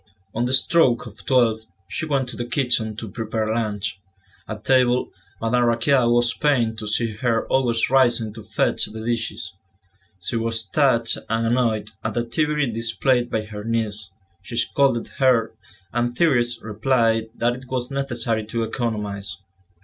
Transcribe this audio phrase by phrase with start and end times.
[0.33, 3.99] On the stroke of twelve, she went to the kitchen to prepare lunch.
[4.47, 9.53] At table, Madame Raquin was pained to see her always rising to fetch the dishes;
[10.19, 14.09] she was touched and annoyed at the activity displayed by her niece;
[14.41, 15.53] she scolded her,
[15.93, 19.37] and Thérèse replied that it was necessary to economise.